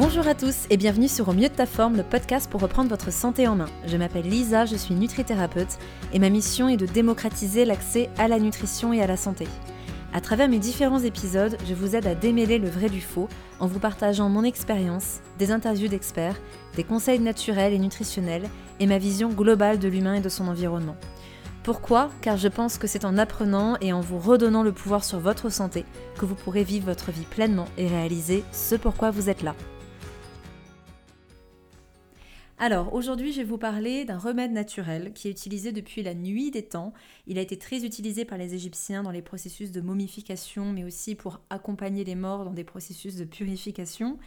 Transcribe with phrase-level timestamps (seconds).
[0.00, 2.88] Bonjour à tous et bienvenue sur Au mieux de ta forme, le podcast pour reprendre
[2.88, 3.68] votre santé en main.
[3.86, 5.76] Je m'appelle Lisa, je suis nutrithérapeute
[6.14, 9.46] et ma mission est de démocratiser l'accès à la nutrition et à la santé.
[10.14, 13.28] À travers mes différents épisodes, je vous aide à démêler le vrai du faux
[13.58, 16.40] en vous partageant mon expérience, des interviews d'experts,
[16.76, 18.48] des conseils naturels et nutritionnels
[18.80, 20.96] et ma vision globale de l'humain et de son environnement.
[21.62, 22.08] Pourquoi?
[22.22, 25.50] Car je pense que c'est en apprenant et en vous redonnant le pouvoir sur votre
[25.50, 25.84] santé
[26.18, 29.54] que vous pourrez vivre votre vie pleinement et réaliser ce pourquoi vous êtes là.
[32.62, 36.50] Alors aujourd'hui je vais vous parler d'un remède naturel qui est utilisé depuis la nuit
[36.50, 36.92] des temps.
[37.26, 41.14] Il a été très utilisé par les Égyptiens dans les processus de momification mais aussi
[41.14, 44.18] pour accompagner les morts dans des processus de purification.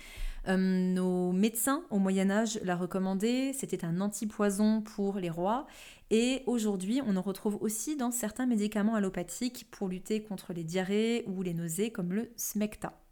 [0.48, 5.68] Euh, nos médecins au Moyen Âge l'a recommandé, c'était un antipoison pour les rois
[6.10, 11.24] et aujourd'hui on en retrouve aussi dans certains médicaments allopathiques pour lutter contre les diarrhées
[11.28, 13.03] ou les nausées comme le smecta.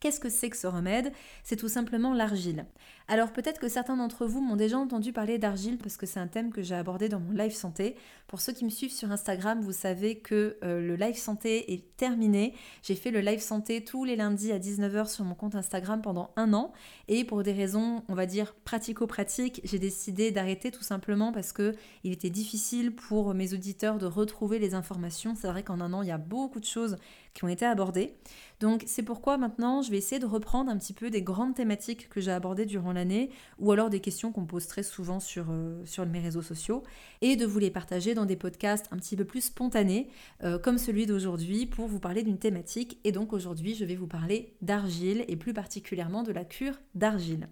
[0.00, 1.12] Qu'est-ce que c'est que ce remède?
[1.42, 2.66] C'est tout simplement l'argile.
[3.08, 6.28] Alors peut-être que certains d'entre vous m'ont déjà entendu parler d'argile parce que c'est un
[6.28, 7.96] thème que j'ai abordé dans mon live santé.
[8.28, 11.96] Pour ceux qui me suivent sur Instagram, vous savez que euh, le live santé est
[11.96, 12.54] terminé.
[12.82, 16.30] J'ai fait le live santé tous les lundis à 19h sur mon compte Instagram pendant
[16.36, 16.72] un an
[17.08, 21.74] et pour des raisons, on va dire pratico-pratiques, j'ai décidé d'arrêter tout simplement parce que
[22.04, 25.34] il était difficile pour mes auditeurs de retrouver les informations.
[25.34, 26.96] C'est vrai qu'en un an, il y a beaucoup de choses
[27.38, 28.16] qui ont été abordées.
[28.58, 32.08] Donc c'est pourquoi maintenant je vais essayer de reprendre un petit peu des grandes thématiques
[32.08, 35.80] que j'ai abordées durant l'année ou alors des questions qu'on pose très souvent sur, euh,
[35.84, 36.82] sur mes réseaux sociaux
[37.20, 40.08] et de vous les partager dans des podcasts un petit peu plus spontanés
[40.42, 44.08] euh, comme celui d'aujourd'hui pour vous parler d'une thématique et donc aujourd'hui je vais vous
[44.08, 47.48] parler d'argile et plus particulièrement de la cure d'argile.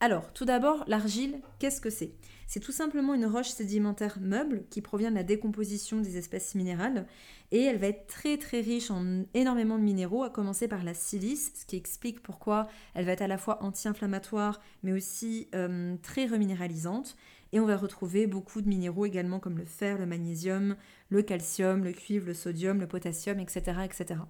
[0.00, 2.12] Alors, tout d'abord, l'argile, qu'est-ce que c'est?
[2.54, 7.04] C'est tout simplement une roche sédimentaire meuble qui provient de la décomposition des espèces minérales
[7.50, 10.94] et elle va être très très riche en énormément de minéraux, à commencer par la
[10.94, 15.96] silice, ce qui explique pourquoi elle va être à la fois anti-inflammatoire mais aussi euh,
[16.04, 17.16] très reminéralisante.
[17.54, 20.74] Et on va retrouver beaucoup de minéraux également comme le fer, le magnésium,
[21.08, 23.78] le calcium, le cuivre, le sodium, le potassium, etc.
[23.84, 24.22] etc.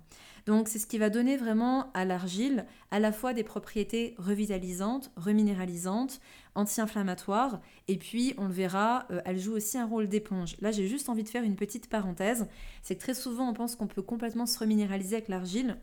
[0.45, 5.11] Donc c'est ce qui va donner vraiment à l'argile à la fois des propriétés revitalisantes,
[5.17, 6.21] reminéralisantes,
[6.55, 10.56] anti-inflammatoires, et puis on le verra, euh, elle joue aussi un rôle d'éponge.
[10.61, 12.47] Là j'ai juste envie de faire une petite parenthèse,
[12.83, 15.79] c'est que très souvent on pense qu'on peut complètement se reminéraliser avec l'argile.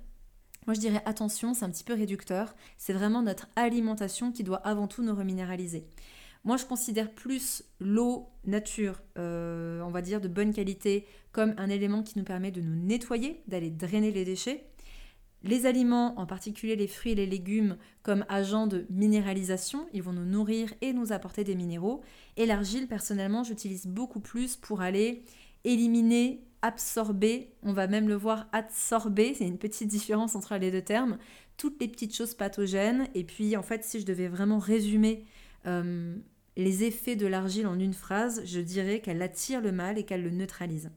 [0.67, 4.57] Moi je dirais attention, c'est un petit peu réducteur, c'est vraiment notre alimentation qui doit
[4.57, 5.87] avant tout nous reminéraliser.
[6.43, 11.69] Moi, je considère plus l'eau nature, euh, on va dire de bonne qualité, comme un
[11.69, 14.65] élément qui nous permet de nous nettoyer, d'aller drainer les déchets.
[15.43, 20.13] Les aliments, en particulier les fruits et les légumes, comme agents de minéralisation, ils vont
[20.13, 22.01] nous nourrir et nous apporter des minéraux.
[22.37, 25.23] Et l'argile, personnellement, j'utilise beaucoup plus pour aller
[25.63, 30.81] éliminer, absorber, on va même le voir absorber, c'est une petite différence entre les deux
[30.81, 31.17] termes,
[31.57, 33.07] toutes les petites choses pathogènes.
[33.15, 35.25] Et puis, en fait, si je devais vraiment résumer
[35.65, 36.15] euh,
[36.57, 40.23] les effets de l'argile en une phrase, je dirais qu'elle attire le mal et qu'elle
[40.23, 40.91] le neutralise.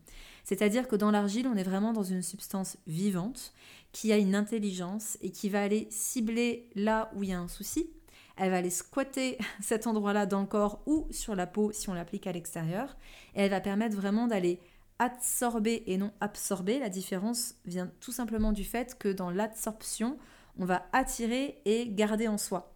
[0.45, 3.55] C'est-à-dire que dans l'argile, on est vraiment dans une substance vivante
[3.93, 7.49] qui a une intelligence et qui va aller cibler là où il y a un
[7.49, 7.91] souci.
[8.37, 11.95] Elle va aller squatter cet endroit-là dans le corps ou sur la peau si on
[11.95, 12.97] l'applique à l'extérieur.
[13.35, 14.61] Et elle va permettre vraiment d'aller
[14.99, 16.79] absorber et non absorber.
[16.79, 20.19] La différence vient tout simplement du fait que dans l'absorption,
[20.59, 22.74] on va attirer et garder en soi.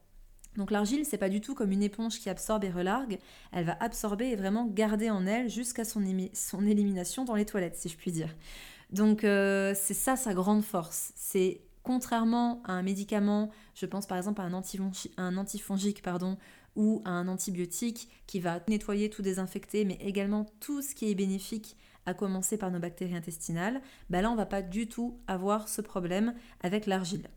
[0.59, 3.19] Donc l'argile, c'est pas du tout comme une éponge qui absorbe et relargue,
[3.53, 7.89] elle va absorber et vraiment garder en elle jusqu'à son, élimination dans les toilettes, si
[7.89, 8.35] je puis dire.
[8.91, 11.13] Donc euh, c'est ça sa grande force.
[11.15, 14.63] C'est contrairement à un médicament, je pense par exemple à un,
[15.17, 16.37] un antifongique pardon,
[16.75, 21.15] ou à un antibiotique qui va nettoyer, tout désinfecter, mais également tout ce qui est
[21.15, 23.81] bénéfique à commencer par nos bactéries intestinales,
[24.11, 27.29] bah là on va pas du tout avoir ce problème avec l'argile.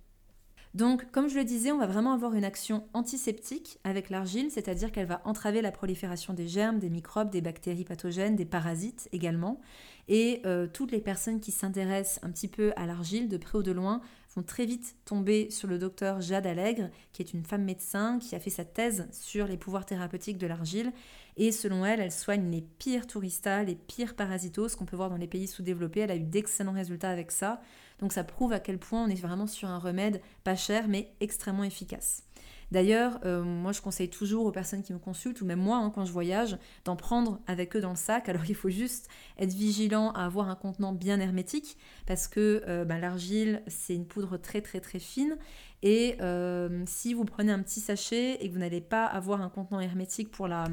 [0.74, 4.92] Donc, comme je le disais, on va vraiment avoir une action antiseptique avec l'argile, c'est-à-dire
[4.92, 9.60] qu'elle va entraver la prolifération des germes, des microbes, des bactéries pathogènes, des parasites également.
[10.08, 13.63] Et euh, toutes les personnes qui s'intéressent un petit peu à l'argile, de près ou
[13.63, 14.01] de loin,
[14.36, 18.34] vont très vite tomber sur le docteur Jade Allègre, qui est une femme médecin qui
[18.36, 20.94] a fait sa thèse sur les pouvoirs thérapeutiques de l'argile.
[21.38, 25.18] Et selon elle, elle soigne les pires touristas, les pires parasitos qu'on peut voir dans
[25.18, 26.01] les pays sous-développés.
[26.01, 27.62] Elle a eu d'excellents résultats avec ça.
[28.00, 31.13] Donc ça prouve à quel point on est vraiment sur un remède pas cher mais
[31.19, 32.24] extrêmement efficace.
[32.72, 35.92] D'ailleurs, euh, moi je conseille toujours aux personnes qui me consultent, ou même moi hein,
[35.94, 38.30] quand je voyage, d'en prendre avec eux dans le sac.
[38.30, 42.86] Alors il faut juste être vigilant à avoir un contenant bien hermétique, parce que euh,
[42.86, 45.38] bah, l'argile c'est une poudre très très très fine.
[45.83, 49.50] Et euh, si vous prenez un petit sachet et que vous n'allez pas avoir un
[49.50, 50.66] contenant hermétique pour la,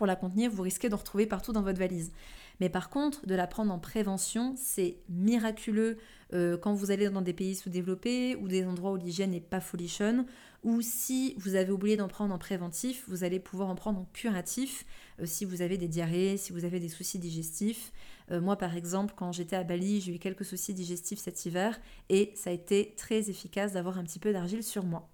[0.00, 2.10] pour la contenir, vous risquez d'en retrouver partout dans votre valise.
[2.58, 5.98] Mais par contre, de la prendre en prévention, c'est miraculeux
[6.32, 9.60] euh, quand vous allez dans des pays sous-développés ou des endroits où l'hygiène n'est pas
[9.60, 10.24] folichonne,
[10.62, 14.06] ou si vous avez oublié d'en prendre en préventif, vous allez pouvoir en prendre en
[14.14, 14.86] curatif
[15.20, 17.92] euh, si vous avez des diarrhées, si vous avez des soucis digestifs.
[18.30, 21.78] Euh, moi, par exemple, quand j'étais à Bali, j'ai eu quelques soucis digestifs cet hiver
[22.08, 25.10] et ça a été très efficace d'avoir un petit peu d'argile sur moi.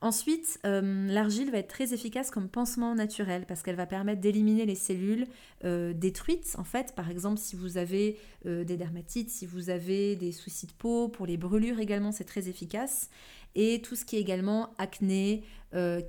[0.00, 4.64] Ensuite, euh, l'argile va être très efficace comme pansement naturel parce qu'elle va permettre d'éliminer
[4.64, 5.26] les cellules
[5.64, 6.54] euh, détruites.
[6.56, 8.16] En fait, par exemple, si vous avez
[8.46, 12.24] euh, des dermatites, si vous avez des soucis de peau, pour les brûlures également, c'est
[12.24, 13.10] très efficace.
[13.56, 15.42] Et tout ce qui est également acné,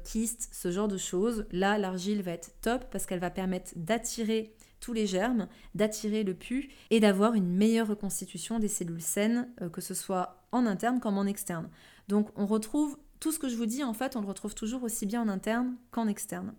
[0.03, 4.53] kyste, ce genre de choses, là, l'argile va être top parce qu'elle va permettre d'attirer
[4.79, 9.81] tous les germes, d'attirer le pu et d'avoir une meilleure reconstitution des cellules saines, que
[9.81, 11.69] ce soit en interne comme en externe.
[12.07, 14.83] Donc on retrouve tout ce que je vous dis, en fait, on le retrouve toujours
[14.83, 16.53] aussi bien en interne qu'en externe.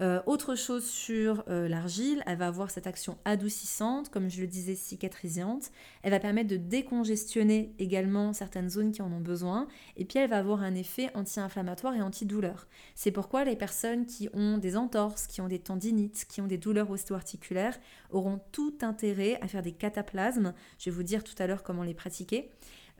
[0.00, 4.46] Euh, autre chose sur euh, l'argile, elle va avoir cette action adoucissante, comme je le
[4.46, 5.70] disais, cicatrisante.
[6.02, 9.68] Elle va permettre de décongestionner également certaines zones qui en ont besoin.
[9.96, 12.66] Et puis elle va avoir un effet anti-inflammatoire et antidouleur.
[12.94, 16.58] C'est pourquoi les personnes qui ont des entorses, qui ont des tendinites, qui ont des
[16.58, 17.78] douleurs ostéo-articulaires
[18.10, 20.54] auront tout intérêt à faire des cataplasmes.
[20.78, 22.50] Je vais vous dire tout à l'heure comment les pratiquer.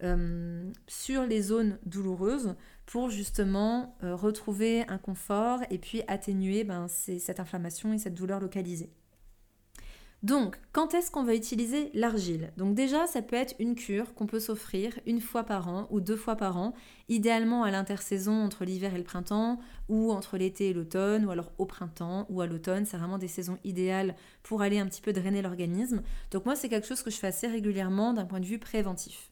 [0.03, 2.57] Euh, sur les zones douloureuses
[2.87, 8.41] pour justement euh, retrouver un confort et puis atténuer ben, cette inflammation et cette douleur
[8.41, 8.91] localisée.
[10.25, 12.53] Donc, quand est-ce qu'on va utiliser l'argile?
[12.57, 16.01] Donc déjà, ça peut être une cure qu'on peut s'offrir une fois par an ou
[16.01, 16.75] deux fois par an,
[17.09, 19.59] idéalement à l'intersaison entre l'hiver et le printemps,
[19.89, 22.87] ou entre l'été et l'automne, ou alors au printemps ou à l'automne.
[22.87, 24.15] C'est vraiment des saisons idéales
[24.45, 26.03] pour aller un petit peu drainer l'organisme.
[26.31, 29.32] Donc moi, c'est quelque chose que je fais assez régulièrement d'un point de vue préventif.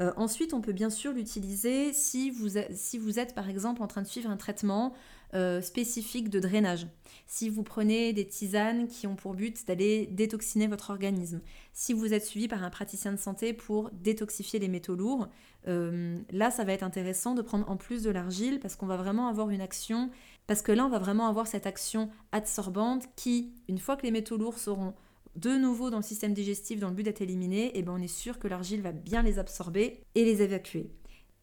[0.00, 4.06] Euh, ensuite, on peut bien sûr l'utiliser si vous, êtes par exemple en train de
[4.06, 4.94] suivre un traitement
[5.34, 6.86] euh, spécifique de drainage.
[7.26, 11.40] Si vous prenez des tisanes qui ont pour but d'aller détoxiner votre organisme.
[11.72, 15.28] Si vous êtes suivi par un praticien de santé pour détoxifier les métaux lourds,
[15.68, 18.96] euh, là ça va être intéressant de prendre en plus de l'argile parce qu'on va
[18.96, 20.10] vraiment avoir une action,
[20.46, 24.10] parce que là on va vraiment avoir cette action absorbante qui, une fois que les
[24.10, 24.94] métaux lourds seront
[25.36, 28.02] de nouveau dans le système digestif dans le but d'être éliminé, et eh ben on
[28.02, 30.90] est sûr que l'argile va bien les absorber et les évacuer.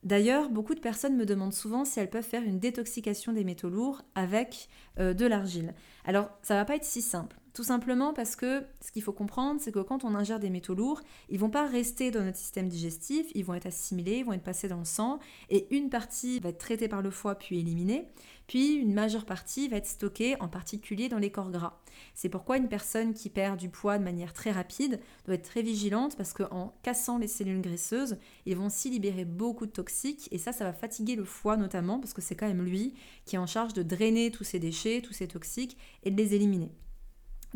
[0.03, 3.69] D'ailleurs, beaucoup de personnes me demandent souvent si elles peuvent faire une détoxication des métaux
[3.69, 4.69] lourds avec
[4.99, 5.73] euh, de l'argile.
[6.05, 7.35] Alors, ça va pas être si simple.
[7.57, 10.75] Tout simplement parce que ce qu'il faut comprendre, c'est que quand on ingère des métaux
[10.75, 14.33] lourds, ils vont pas rester dans notre système digestif, ils vont être assimilés, ils vont
[14.33, 15.17] être passés dans le sang,
[15.49, 18.09] et une partie va être traitée par le foie puis éliminée,
[18.45, 21.79] puis une majeure partie va être stockée en particulier dans les corps gras.
[22.13, 25.63] C'est pourquoi une personne qui perd du poids de manière très rapide doit être très
[25.63, 30.37] vigilante parce qu'en cassant les cellules graisseuses, ils vont aussi libérer beaucoup de toxiques, et
[30.37, 32.93] ça, ça va fatiguer le foie notamment parce que c'est quand même lui
[33.25, 36.35] qui est en charge de drainer tous ces déchets, tous ces toxiques, et de les
[36.35, 36.69] éliminer.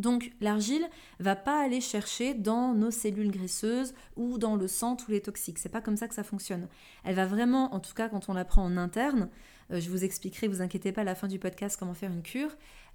[0.02, 0.86] Donc l'argile
[1.20, 5.60] va pas aller chercher dans nos cellules graisseuses ou dans le sang tous les toxiques.
[5.60, 6.68] C'est pas comme ça que ça fonctionne.
[7.06, 9.30] Elle va vraiment, en tout cas quand on la prend en interne,
[9.72, 12.24] euh, je vous expliquerai, vous inquiétez pas à la fin du podcast comment faire une
[12.24, 12.52] cure.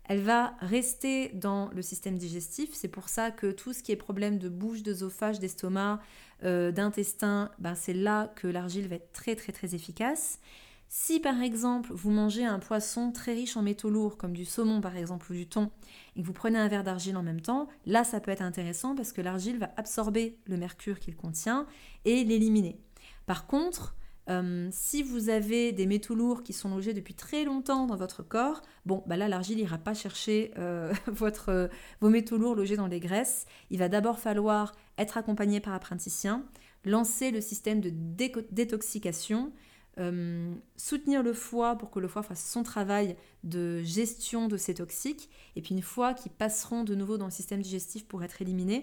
[0.08, 2.70] Elle va rester dans le système digestif.
[2.73, 6.00] C'est pour ça que tout ce qui est problème de bouche, d'œsophage, d'estomac,
[6.44, 10.38] euh, d'intestin, ben c'est là que l'argile va être très très très efficace.
[10.88, 14.81] Si par exemple vous mangez un poisson très riche en métaux lourds, comme du saumon
[14.81, 15.71] par exemple ou du thon,
[16.15, 18.94] et que vous prenez un verre d'argile en même temps, là ça peut être intéressant
[18.94, 21.67] parce que l'argile va absorber le mercure qu'il contient
[22.05, 22.81] et l'éliminer.
[23.27, 23.96] Par contre,
[24.29, 28.22] euh, si vous avez des métaux lourds qui sont logés depuis très longtemps dans votre
[28.22, 30.93] corps, bon, bah là l'argile n'ira pas chercher euh,
[32.01, 33.46] vos métaux lourds logés dans les graisses.
[33.70, 35.81] Il va d'abord falloir être accompagné par un
[36.84, 39.53] lancer le système de détoxication,
[39.98, 44.74] euh, soutenir le foie pour que le foie fasse son travail de gestion de ces
[44.74, 48.43] toxiques, et puis une fois qu'ils passeront de nouveau dans le système digestif pour être
[48.43, 48.76] éliminés,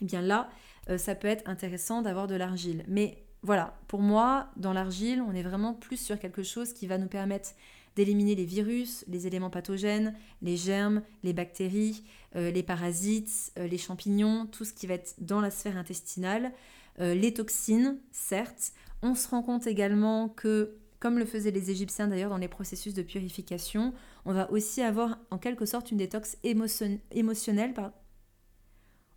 [0.00, 0.48] et eh bien là,
[0.90, 2.84] euh, ça peut être intéressant d'avoir de l'argile.
[2.86, 6.98] Mais voilà, pour moi, dans l'argile, on est vraiment plus sur quelque chose qui va
[6.98, 7.50] nous permettre
[7.96, 12.04] d'éliminer les virus, les éléments pathogènes, les germes, les bactéries,
[12.36, 16.52] euh, les parasites, les champignons, tout ce qui va être dans la sphère intestinale,
[17.00, 22.30] les toxines, certes, on se rend compte également que, comme le faisaient les Égyptiens d'ailleurs
[22.30, 27.74] dans les processus de purification, on va aussi avoir en quelque sorte une détox émotionnelle.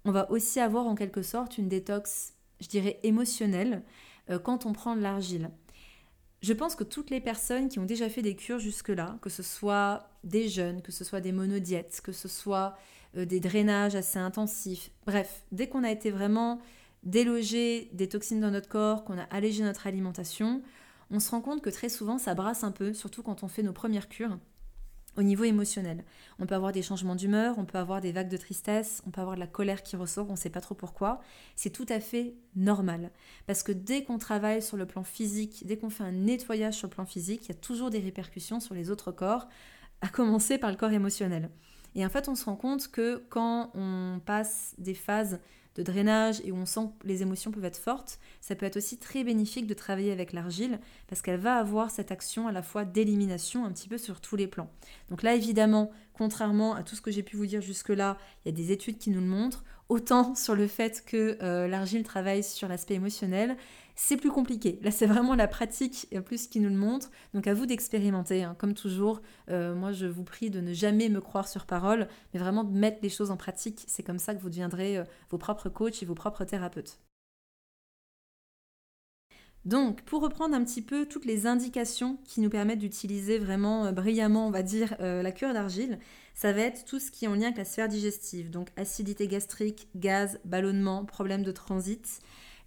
[0.06, 3.84] On va aussi avoir en quelque sorte une détox, je dirais, émotionnelle
[4.30, 5.52] euh, quand on prend de l'argile.
[6.42, 9.44] Je pense que toutes les personnes qui ont déjà fait des cures jusque-là, que ce
[9.44, 12.76] soit des jeunes, que ce soit des monodiètes, que ce soit
[13.16, 16.60] euh, des drainages assez intensifs, bref, dès qu'on a été vraiment
[17.04, 20.62] déloger des toxines dans notre corps, qu'on a allégé notre alimentation,
[21.10, 23.64] on se rend compte que très souvent ça brasse un peu, surtout quand on fait
[23.64, 24.38] nos premières cures.
[25.18, 26.06] au niveau émotionnel.
[26.40, 29.22] On peut avoir des changements d'humeur, on peut avoir des vagues de tristesse, on peut
[29.22, 31.20] avoir de la colère qui ressort, on ne sait pas trop pourquoi.
[31.56, 33.12] C'est tout à fait normal.
[33.46, 36.88] Parce que dès qu'on travaille sur le plan physique, dès qu'on fait un nettoyage sur
[36.88, 39.48] le plan physique, il y a toujours des répercussions sur les autres corps,
[40.02, 41.50] à commencer par le corps émotionnel.
[41.94, 45.40] Et en fait, on se rend compte que quand on passe des phases
[45.76, 48.78] de drainage et où on sent que les émotions peuvent être fortes, ça peut être
[48.78, 52.62] aussi très bénéfique de travailler avec l'argile parce qu'elle va avoir cette action à la
[52.62, 54.70] fois d'élimination un petit peu sur tous les plans.
[55.10, 58.54] Donc là, évidemment, contrairement à tout ce que j'ai pu vous dire jusque-là, il y
[58.54, 62.44] a des études qui nous le montrent, autant sur le fait que euh, l'argile travaille
[62.44, 63.56] sur l'aspect émotionnel,
[64.04, 64.80] c'est plus compliqué.
[64.82, 67.12] Là, c'est vraiment la pratique plus qui nous le montre.
[67.36, 68.44] Donc à vous d'expérimenter.
[68.44, 68.56] Hein.
[68.58, 72.40] Comme toujours, euh, moi, je vous prie de ne jamais me croire sur parole, mais
[72.40, 73.84] vraiment de mettre les choses en pratique.
[73.86, 77.00] C'est comme ça que vous deviendrez euh, vos propres coachs et vos propres thérapeutes.
[79.66, 83.92] Donc, pour reprendre un petit peu toutes les indications qui nous permettent d'utiliser vraiment euh,
[83.92, 86.00] brillamment, on va dire, la cure d'argile,
[86.34, 88.50] ça va être tout ce qui est en lien avec la sphère digestive.
[88.50, 92.20] Donc, acidité gastrique, gaz, ballonnement, problème de transit.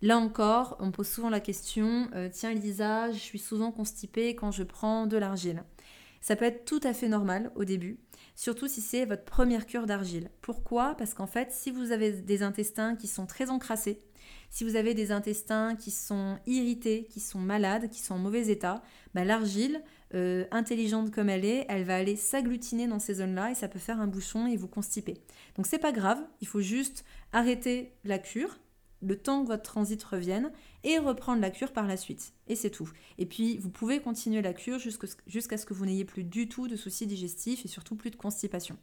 [0.04, 4.50] Là encore, on pose souvent la question euh, Tiens, Lisa, je suis souvent constipée quand
[4.50, 5.64] je prends de l'argile.
[6.20, 7.98] Ça peut être tout à fait normal au début,
[8.36, 10.28] surtout si c'est votre première cure d'argile.
[10.42, 10.94] Pourquoi?
[10.98, 13.98] Parce qu'en fait, si vous avez des intestins qui sont très encrassés,
[14.50, 18.48] si vous avez des intestins qui sont irrités, qui sont malades, qui sont en mauvais
[18.48, 18.82] état,
[19.14, 19.82] bah, l'argile,
[20.12, 23.78] euh, intelligente comme elle est, elle va aller s'agglutiner dans ces zones-là et ça peut
[23.78, 25.14] faire un bouchon et vous constiper.
[25.56, 28.58] Donc c'est pas grave, il faut juste arrêter la cure,
[29.04, 30.50] le temps que votre transit revienne
[30.82, 32.32] et reprendre la cure par la suite.
[32.46, 32.90] Et c'est tout.
[33.18, 36.68] Et puis, vous pouvez continuer la cure jusqu'à ce que vous n'ayez plus du tout
[36.68, 38.76] de soucis digestifs et surtout plus de constipation.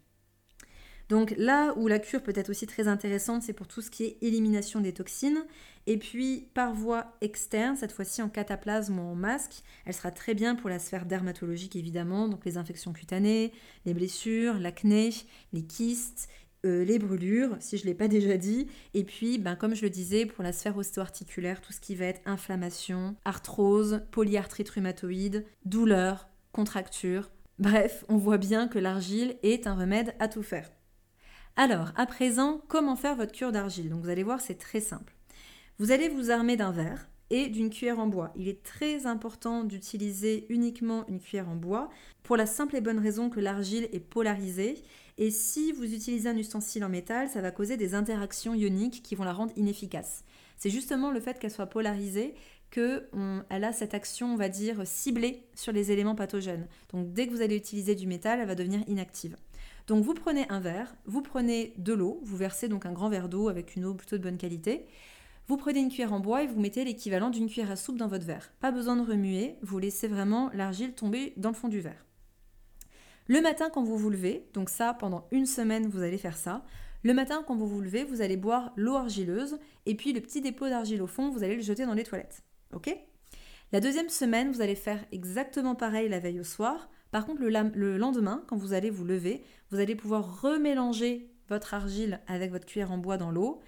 [1.11, 4.05] Donc là où la cure peut être aussi très intéressante, c'est pour tout ce qui
[4.05, 5.43] est élimination des toxines.
[5.85, 10.33] Et puis par voie externe, cette fois-ci en cataplasme ou en masque, elle sera très
[10.35, 13.51] bien pour la sphère dermatologique évidemment, donc les infections cutanées,
[13.85, 15.09] les blessures, l'acné,
[15.51, 16.29] les kystes
[16.65, 19.83] euh, les brûlures, si je ne l'ai pas déjà dit, et puis, ben, comme je
[19.83, 25.45] le disais, pour la sphère ostéo-articulaire, tout ce qui va être inflammation, arthrose, polyarthrite rhumatoïde,
[25.65, 27.31] douleur, contracture.
[27.59, 30.69] Bref, on voit bien que l'argile est un remède à tout faire.
[31.55, 33.89] Alors, à présent, comment faire votre cure d'argile?
[33.89, 35.13] Donc vous allez voir, c'est très simple.
[35.77, 38.31] Vous allez vous armer d'un verre et d'une cuillère en bois.
[38.35, 41.89] Il est très important d'utiliser uniquement une cuillère en bois
[42.21, 44.75] pour la simple et bonne raison que l'argile est polarisée
[45.17, 49.15] et si vous utilisez un ustensile en métal, ça va causer des interactions ioniques qui
[49.15, 50.23] vont la rendre inefficace.
[50.57, 52.35] C'est justement le fait qu'elle soit polarisée
[52.71, 53.03] qu'elle
[53.49, 56.67] a cette action, on va dire, ciblée sur les éléments pathogènes.
[56.93, 59.35] Donc dès que vous allez utiliser du métal, elle va devenir inactive.
[59.87, 63.27] Donc vous prenez un verre, vous prenez de l'eau, vous versez donc un grand verre
[63.27, 64.85] d'eau avec une eau plutôt de bonne qualité.
[65.51, 68.07] Vous prenez une cuillère en bois et vous mettez l'équivalent d'une cuillère à soupe dans
[68.07, 68.53] votre verre.
[68.61, 72.05] Pas besoin de remuer, vous laissez vraiment l'argile tomber dans le fond du verre.
[73.27, 76.63] Le matin, quand vous vous levez, donc ça, pendant une semaine, vous allez faire ça.
[77.03, 80.39] Le matin, quand vous vous levez, vous allez boire l'eau argileuse et puis le petit
[80.39, 82.43] dépôt d'argile au fond, vous allez le jeter dans les toilettes.
[82.73, 82.95] Ok?
[83.73, 86.89] La deuxième semaine, vous allez faire exactement pareil la veille au soir.
[87.11, 92.21] Par contre, le, lendemain, quand vous allez vous lever, vous allez pouvoir remélanger votre argile
[92.27, 93.59] avec votre cuillère en bois dans l'eau,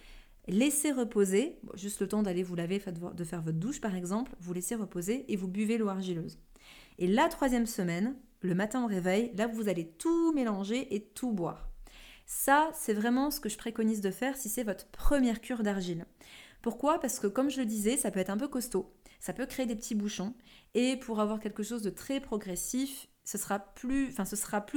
[0.48, 2.82] laisser reposer, juste le temps d'aller vous laver,
[3.14, 6.38] de faire votre douche par exemple, vous laissez reposer et vous buvez l'eau argileuse.
[7.00, 11.32] Et la troisième semaine, le matin au réveil, là vous allez tout mélanger et tout
[11.32, 11.70] boire.
[12.26, 16.06] Ça, c'est vraiment ce que je préconise de faire si c'est votre première cure d'argile.
[16.62, 17.00] Pourquoi?
[17.00, 19.66] Parce que comme je le disais, ça peut être un peu costaud, ça peut créer
[19.66, 20.34] des petits bouchons,
[20.74, 24.14] et pour avoir quelque chose de très progressif, ce sera plus,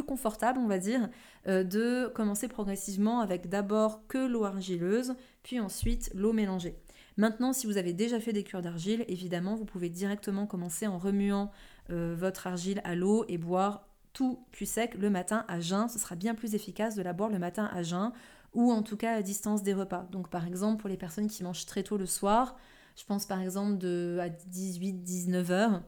[0.07, 1.09] confortable, on va dire,
[1.49, 6.79] euh, de commencer progressivement avec d'abord que l'eau argileuse, puis ensuite l'eau mélangée.
[7.17, 10.99] Maintenant, si vous avez déjà fait des cures d'argile, évidemment, vous pouvez directement commencer en
[10.99, 11.51] remuant
[11.91, 15.89] euh, votre argile à l'eau et boire tout cul sec le matin à jeun.
[15.89, 18.13] Ce sera bien plus efficace de la boire le matin à jeun
[18.55, 20.09] ou en tout cas à distance des repas.
[20.11, 22.57] Donc par exemple pour les personnes qui mangent très tôt le soir,
[22.97, 25.83] je pense par exemple de à 18-19 heures.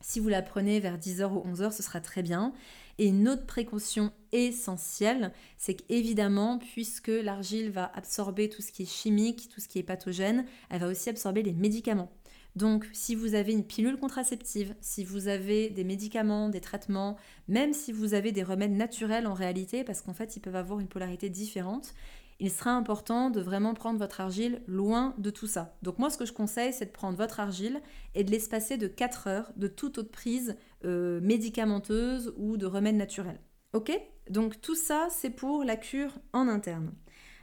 [0.00, 2.52] Si vous la prenez vers 10h ou 11h, ce sera très bien.
[2.98, 8.90] Et une autre précaution essentielle, c'est qu'évidemment, puisque l'argile va absorber tout ce qui est
[8.90, 12.10] chimique, tout ce qui est pathogène, elle va aussi absorber les médicaments.
[12.56, 17.16] Donc, si vous avez une pilule contraceptive, si vous avez des médicaments, des traitements,
[17.48, 20.80] même si vous avez des remèdes naturels en réalité, parce qu'en fait, ils peuvent avoir
[20.80, 21.92] une polarité différente,
[22.38, 25.76] il sera important de vraiment prendre votre argile loin de tout ça.
[25.82, 27.80] Donc moi, ce que je conseille, c'est de prendre votre argile
[28.14, 32.96] et de l'espacer de 4 heures de toute autre prise euh, médicamenteuse ou de remède
[32.96, 33.40] naturel.
[33.72, 33.92] Ok?
[34.30, 36.92] Donc tout ça, c'est pour la cure en interne.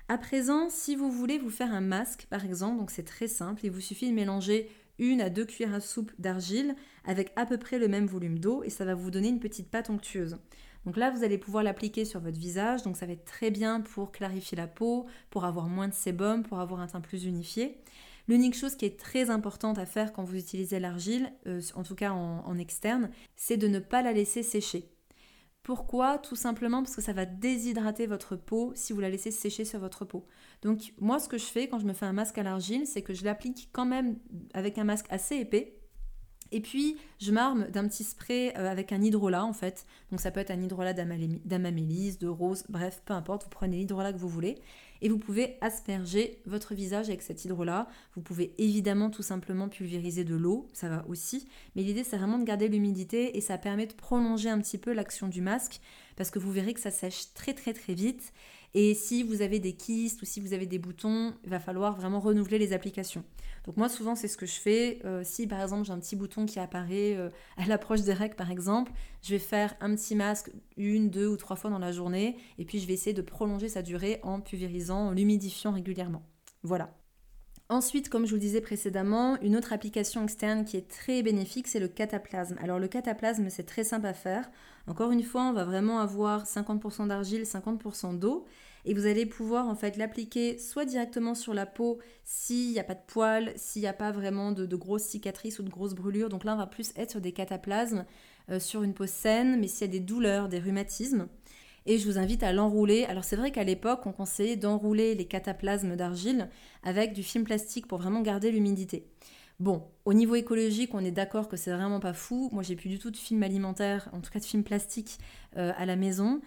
[0.10, 3.62] À présent, si vous voulez vous faire un masque, par exemple, donc c'est très simple,
[3.66, 4.70] il vous suffit de mélanger
[5.00, 8.64] une à deux cuillères à soupe d'argile avec à peu près le même volume d'eau
[8.64, 10.38] et ça va vous donner une petite pâte onctueuse.
[10.86, 13.82] Donc là, vous allez pouvoir l'appliquer sur votre visage, donc ça va être très bien
[13.82, 17.78] pour clarifier la peau, pour avoir moins de sébum, pour avoir un teint plus unifié.
[18.28, 21.96] L'unique chose qui est très importante à faire quand vous utilisez l'argile, euh, en tout
[21.96, 24.94] cas en externe, c'est de ne pas la laisser sécher.
[25.64, 26.18] Pourquoi?
[26.18, 29.80] Tout simplement parce que ça va déshydrater votre peau si vous la laissez sécher sur
[29.80, 30.28] votre peau.
[30.62, 33.02] Donc moi ce que je fais quand je me fais un masque à l'argile, c'est
[33.02, 34.18] que je l'applique quand même
[34.54, 35.80] avec un masque assez épais
[36.54, 39.88] et puis, je m'arme d'un petit spray euh, avec un hydrolat en fait.
[40.12, 43.44] Donc, ça peut être un hydrolat d'amamélise, de rose, bref, peu importe.
[43.46, 44.60] Vous prenez l'hydrolat que vous voulez
[45.02, 47.88] et vous pouvez asperger votre visage avec cet hydrolat.
[48.16, 51.48] Vous pouvez évidemment tout simplement pulvériser de l'eau, ça va aussi.
[51.76, 54.94] Mais l'idée, c'est vraiment de garder l'humidité et ça permet de prolonger un petit peu
[54.94, 55.82] l'action du masque
[56.16, 58.32] parce que vous verrez que ça sèche très très très vite
[58.76, 61.96] et si vous avez des kystes ou si vous avez des boutons, il va falloir
[61.96, 63.24] vraiment renouveler les applications.
[63.66, 65.00] Donc moi souvent c'est ce que je fais.
[65.06, 68.36] Euh, si par exemple j'ai un petit bouton qui apparaît euh, à l'approche des règles
[68.36, 71.92] par exemple, je vais faire un petit masque une, deux ou trois fois dans la
[71.92, 76.24] journée et puis je vais essayer de prolonger sa durée en pulvérisant, en l'humidifiant régulièrement.
[76.64, 76.96] Voilà.
[77.70, 81.68] Ensuite, comme je vous le disais précédemment, une autre application externe qui est très bénéfique,
[81.68, 82.58] c'est le cataplasme.
[82.62, 84.50] Alors le cataplasme, c'est très simple à faire.
[84.88, 88.46] Encore une fois, on va vraiment avoir 50% d'argile, 50% d'eau.
[88.86, 92.84] Et vous allez pouvoir en fait l'appliquer soit directement sur la peau s'il n'y a
[92.84, 96.28] pas de poils, s'il n'y a pas vraiment de, grosses cicatrices ou de grosses brûlures.
[96.28, 98.06] Donc là, on va plus être sur des cataplasmes
[98.50, 101.28] euh, sur une peau saine, mais s'il y a des douleurs, des rhumatismes
[101.86, 103.06] et je vous invite à l'enrouler.
[103.06, 106.50] Alors c'est vrai qu'à l'époque, on conseillait d'enrouler les cataplasmes d'argile
[106.84, 109.06] avec du film plastique pour vraiment garder l'humidité.
[109.64, 112.50] Bon, au niveau écologique, on est d'accord que c'est vraiment pas fou.
[112.52, 115.20] Moi, j'ai plus du tout de film alimentaire, en tout cas de film plastique
[115.56, 116.42] euh, à la maison.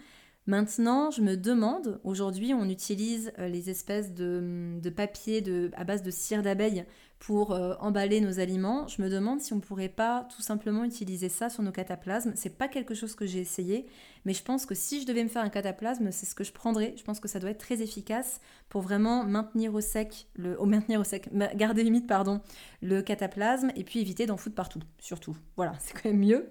[0.45, 5.43] Maintenant, je me demande, aujourd'hui, on utilise euh, les espèces de, papier
[5.75, 6.85] à base de cire d'abeille
[7.19, 8.87] pour euh, emballer nos aliments.
[8.87, 12.33] Je me demande si on pourrait pas tout simplement utiliser ça sur nos cataplasmes.
[12.35, 13.87] C'est pas quelque chose que j'ai essayé,
[14.25, 16.51] mais je pense que si je devais me faire un cataplasme, c'est ce que je
[16.51, 16.93] prendrais.
[16.97, 20.99] Je pense que ça doit être très efficace pour vraiment maintenir au sec, le, maintenir
[20.99, 22.41] au sec, garder limite pardon,
[22.81, 25.35] le cataplasme et puis éviter d'en foutre partout, surtout.
[25.55, 26.49] Voilà, c'est quand même mieux.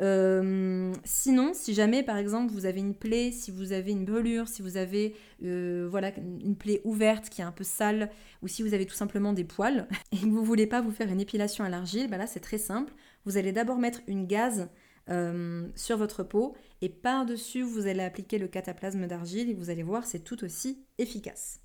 [0.00, 4.48] Euh, sinon, si jamais par exemple vous avez une plaie, si vous avez une brûlure,
[4.48, 8.10] si vous avez euh, voilà une plaie ouverte qui est un peu sale,
[8.42, 11.10] ou si vous avez tout simplement des poils et que vous voulez pas vous faire
[11.10, 12.92] une épilation à l'argile, bah là c'est très simple.
[13.24, 14.68] Vous allez d'abord mettre une gaze
[15.08, 19.84] euh, sur votre peau et par-dessus vous allez appliquer le cataplasme d'argile et vous allez
[19.84, 21.60] voir c'est tout aussi efficace.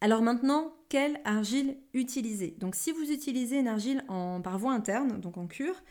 [0.00, 2.56] Alors maintenant, quelle argile utiliser?
[2.58, 5.82] Donc si vous utilisez une argile en, par voie interne, donc en cure,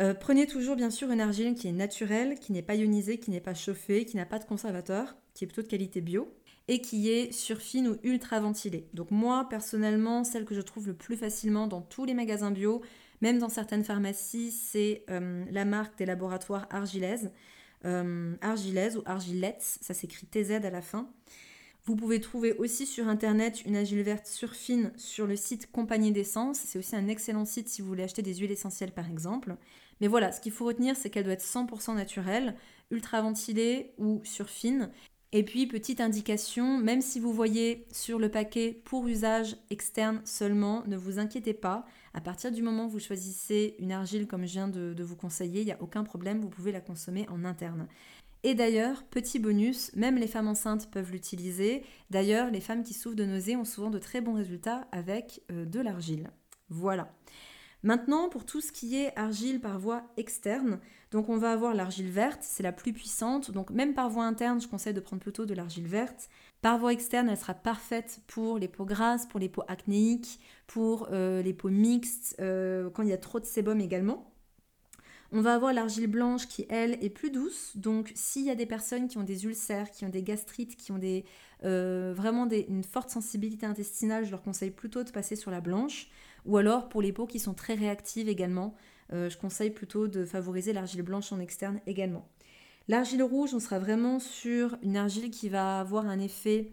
[0.00, 3.30] euh, prenez toujours bien sûr une argile qui est naturelle, qui n'est pas ionisée, qui
[3.30, 6.32] n'est pas chauffée, qui n'a pas de conservateur, qui est plutôt de qualité bio
[6.68, 8.88] et qui est surfine ou ultra ventilée.
[8.94, 12.80] Donc moi personnellement, celle que je trouve le plus facilement dans tous les magasins bio,
[13.20, 17.30] même dans certaines pharmacies, c'est euh, la marque des laboratoires Argilèse.
[17.84, 21.10] Euh, Argilèse ou Argilette, ça s'écrit TZ à la fin.
[21.84, 26.58] Vous pouvez trouver aussi sur internet une argile verte surfine sur le site Compagnie d'essence.
[26.58, 29.56] C'est aussi un excellent site si vous voulez acheter des huiles essentielles par exemple.
[30.00, 32.54] Mais voilà, ce qu'il faut retenir, c'est qu'elle doit être 100% naturelle,
[32.92, 34.90] ultra ventilée ou surfine.
[35.32, 40.84] Et puis, petite indication, même si vous voyez sur le paquet pour usage externe seulement,
[40.86, 41.86] ne vous inquiétez pas.
[42.14, 45.16] À partir du moment où vous choisissez une argile comme je viens de, de vous
[45.16, 47.88] conseiller, il n'y a aucun problème, vous pouvez la consommer en interne.
[48.44, 51.84] Et d'ailleurs, petit bonus, même les femmes enceintes peuvent l'utiliser.
[52.10, 55.64] D'ailleurs, les femmes qui souffrent de nausées ont souvent de très bons résultats avec euh,
[55.64, 56.30] de l'argile.
[56.68, 57.14] Voilà.
[57.84, 60.78] Maintenant, pour tout ce qui est argile par voie externe,
[61.10, 63.50] donc on va avoir l'argile verte, c'est la plus puissante.
[63.50, 66.28] Donc même par voie interne, je conseille de prendre plutôt de l'argile verte.
[66.62, 71.08] Par voie externe, elle sera parfaite pour les peaux grasses, pour les peaux acnéiques, pour
[71.10, 74.31] euh, les peaux mixtes, euh, quand il y a trop de sébum également.
[75.34, 77.72] On va avoir l'argile blanche qui, elle, est plus douce.
[77.74, 80.92] Donc, s'il y a des personnes qui ont des ulcères, qui ont des gastrites, qui
[80.92, 81.00] ont
[81.64, 86.08] euh, vraiment une forte sensibilité intestinale, je leur conseille plutôt de passer sur la blanche.
[86.44, 88.74] Ou alors, pour les peaux qui sont très réactives également,
[89.14, 92.28] euh, je conseille plutôt de favoriser l'argile blanche en externe également.
[92.88, 96.72] L'argile rouge, on sera vraiment sur une argile qui va avoir un effet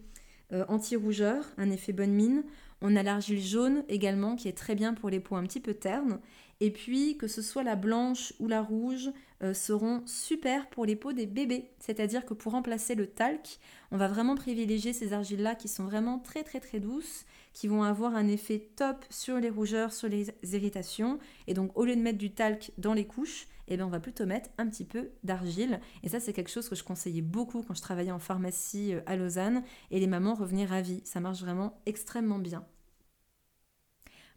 [0.52, 2.44] euh, anti-rougeur, un effet bonne mine.
[2.82, 5.74] On a l'argile jaune également qui est très bien pour les peaux un petit peu
[5.74, 6.18] ternes.
[6.60, 9.10] Et puis que ce soit la blanche ou la rouge
[9.42, 11.70] euh, seront super pour les peaux des bébés.
[11.78, 13.58] C'est-à-dire que pour remplacer le talc,
[13.90, 17.82] on va vraiment privilégier ces argiles-là qui sont vraiment très très très douces, qui vont
[17.82, 21.18] avoir un effet top sur les rougeurs, sur les irritations.
[21.46, 24.00] Et donc au lieu de mettre du talc dans les couches, eh bien, on va
[24.00, 25.80] plutôt mettre un petit peu d'argile.
[26.02, 29.00] Et ça, c'est quelque chose que je conseillais beaucoup quand je travaillais en pharmacie euh,
[29.06, 29.62] à Lausanne.
[29.92, 31.02] Et les mamans revenaient ravies.
[31.04, 32.64] Ça marche vraiment extrêmement bien.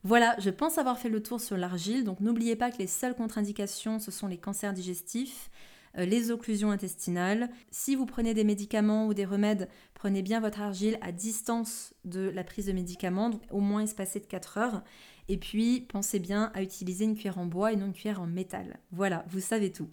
[0.06, 3.16] Voilà, je pense avoir fait le tour sur l'argile, donc n'oubliez pas que les seules
[3.16, 5.50] contre-indications, ce sont les cancers digestifs,
[5.98, 7.50] euh, les occlusions intestinales.
[7.72, 12.30] Si vous prenez des médicaments ou des remèdes, prenez bien votre argile à distance de
[12.30, 14.84] la prise de médicaments, donc au moins espacé de 4 heures.
[15.30, 18.28] Et puis, pensez bien à utiliser une cuillère en bois et non une cuillère en
[18.28, 18.80] métal.
[18.92, 19.88] Voilà, vous savez tout.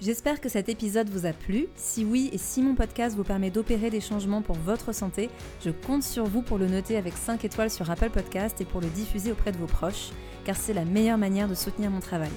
[0.00, 1.66] J'espère que cet épisode vous a plu.
[1.74, 5.28] Si oui et si mon podcast vous permet d'opérer des changements pour votre santé,
[5.64, 8.80] je compte sur vous pour le noter avec 5 étoiles sur Apple Podcast et pour
[8.80, 10.10] le diffuser auprès de vos proches,
[10.44, 12.30] car c'est la meilleure manière de soutenir mon travail.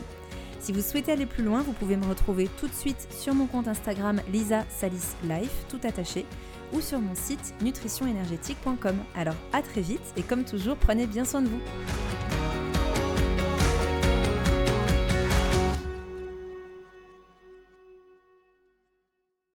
[0.59, 3.45] Si vous souhaitez aller plus loin, vous pouvez me retrouver tout de suite sur mon
[3.45, 6.25] compte Instagram Lisa Salis Life, tout attaché,
[6.73, 8.95] ou sur mon site nutritionénergétique.com.
[9.15, 11.61] Alors à très vite et comme toujours, prenez bien soin de vous.